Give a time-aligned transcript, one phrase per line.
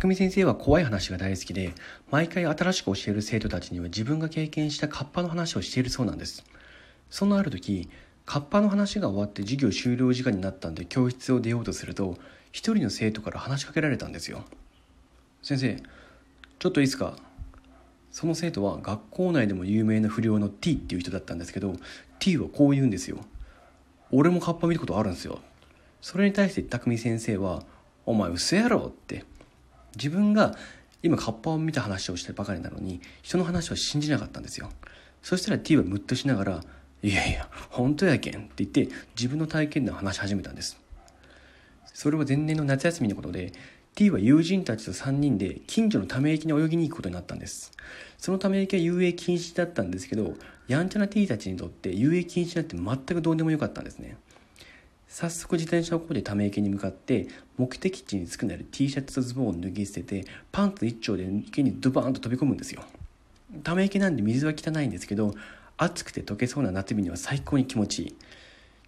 [0.00, 1.74] 匠先生は怖い話が大好きで
[2.10, 6.42] 毎回新しく教える生徒たちには自分が経験したカッパの話をしているそうなんです。
[7.10, 7.90] そんなある時
[8.24, 12.16] カッパの話が終わって授業終了時間になったんで教室を出ようとすると
[12.50, 14.44] 一人の生徒から話しかけられたんですよ。
[15.42, 15.76] 先生
[16.58, 17.14] ちょっといいですか？
[18.10, 21.74] その生徒は学校内でも有名な不良の T っていう人だったんですけど
[22.20, 23.18] T はこう言うんですよ。
[24.10, 25.40] 俺もカッパ見たことあるんですよ。
[26.00, 27.64] それに対して匠先生は
[28.06, 29.28] 「お前嘘やろ」って
[29.96, 30.56] 自分が
[31.02, 34.70] 今カッパを見た話をしてばかりなのに人の話は信じなかったんですよ。
[35.22, 36.64] そしたら T はムッとしながら
[37.02, 40.78] 「いやいや本当やけん」って言って自分の体験談を話し始めたんです。
[41.92, 43.52] それは前年の夏休みのことで
[43.94, 47.72] T は友人たちと3人で近所のため池に泳ぎに行くことになったんです。
[48.18, 50.34] そのため池は遊泳禁止だったんですけど
[50.68, 54.16] やんちゃな T たちにとって遊泳禁止なんて全くどうでもよかったんですね。
[55.10, 57.26] 早速自転車をここでため池に向かって
[57.58, 62.84] 目的地に着くなる T シャツとズボンを脱ぎ捨ててパンツ一丁で池にドバーンと飛び込むんですよ。
[63.64, 65.34] ため池なんで水は汚いんですけど
[65.76, 68.16] 暑くて溶けそうな夏日には最高に気持ちいい。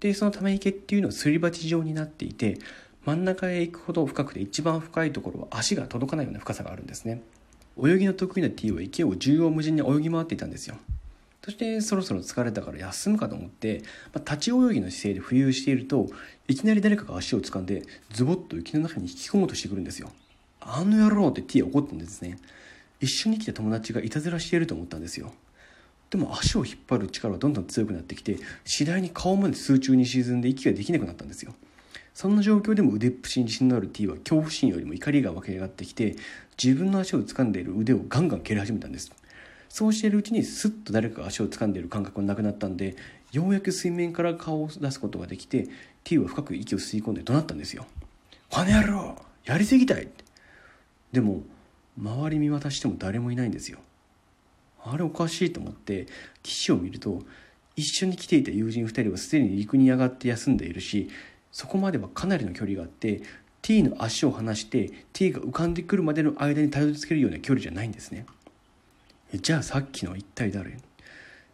[0.00, 2.58] でそのため池っていうのはすり鉢状になっていて
[3.06, 7.22] 真ん中へ行くほど深くて一番深いところは足が届かないような深さがあるんですね。
[7.82, 10.76] 泳ぎの得意な T は池を縦横無尽に泳ぎ回っていたんですよ。
[11.42, 16.08] そしてそろそろ疲れたから休むかと思って、まあ、立ち泳ぎの姿勢で浮遊していると
[16.48, 17.82] いきなり誰かが足を掴んで
[18.12, 20.10] ズボッと雪の中に引き込もうとしてくるんですよ。
[20.60, 22.38] あの野郎って T は怒ったんですね。
[23.00, 25.32] 一緒に来た友達がいたずらしていると思ったんですよ。
[26.10, 31.54] でも足を引っ張る力はどんどん強くなってきて次第に顔まで水中に沈んで息ができなくなったんですよ。
[32.12, 36.16] そんな状況でも腕っぷしに自信のある T は恐怖心よりも怒りが湧き上がってきて
[36.62, 39.10] 自分の足を掴んでいる腕をガンガン蹴り始めたんです。
[39.70, 42.96] そうしているうちにスッと誰かが足を掴んでいる感覚がなくなったんで
[43.32, 45.68] ようやく水面から顔を出すことができて
[46.02, 47.86] T は深く息を吸い込んで怒鳴ったんですよ
[48.50, 50.08] 「この野郎やりすぎたい!」
[51.12, 51.42] でも
[51.96, 53.78] 周り見渡しても誰もいないんですよ。
[54.82, 56.06] あれおかしいと思って
[56.42, 57.22] 岸を見ると
[57.76, 61.10] 一緒に来ていた友人2人はすでに陸に上がって休んでいるし
[61.52, 63.22] そこまではかなりの距離があって
[63.62, 68.24] T の足を離して T が浮かんでくるまでの間にたどり着けるような距離じゃないんですね。
[69.38, 70.78] じゃあさっきの一体誰？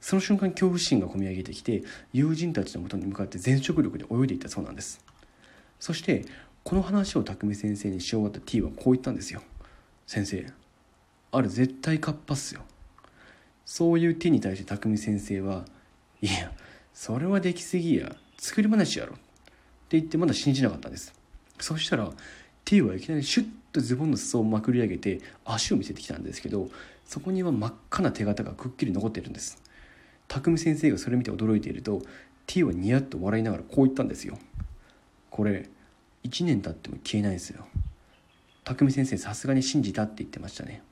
[0.00, 5.04] その瞬間恐怖心がこみ上げてきて友人たちのもとに向かって全速力で泳いでいったそうなんです。
[5.80, 6.24] そして
[6.62, 9.42] この話を匠先生にし終わった T はこう言ったんですよ。
[10.06, 10.46] 先生
[11.32, 12.62] あれ絶対カッパっすよ。
[13.64, 15.64] そういう T に対して匠先生は
[16.20, 16.52] いや
[16.92, 18.14] それはできすぎや。
[18.36, 19.16] 作り話やろっ
[19.88, 21.14] て言ってまだ信じなかったんです。
[21.58, 22.10] そしたら
[22.64, 26.68] T はいきなりシュッとズボンの裾をまくり上げて足を見せてきたんですけど
[27.04, 29.60] そこには真っ赤な手形がくっきり残っているんです。
[30.26, 32.00] 匠先生がそれ見て驚いていると
[32.46, 34.38] T はニヤッと笑いながらこう言ったんですよ。
[35.28, 35.68] これ
[36.22, 37.66] 1年経っても消えないですよ。
[38.62, 40.82] 匠先生さすがに信じたって言ってましたね。